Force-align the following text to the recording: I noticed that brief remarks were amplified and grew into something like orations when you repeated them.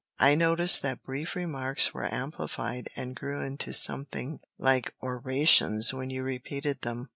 I 0.17 0.33
noticed 0.33 0.81
that 0.81 1.03
brief 1.03 1.35
remarks 1.35 1.93
were 1.93 2.11
amplified 2.11 2.89
and 2.95 3.15
grew 3.15 3.45
into 3.45 3.71
something 3.71 4.39
like 4.57 4.95
orations 4.99 5.93
when 5.93 6.09
you 6.09 6.23
repeated 6.23 6.81
them. 6.81 7.09